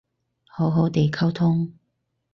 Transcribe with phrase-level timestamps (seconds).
[0.47, 1.73] 好好哋溝通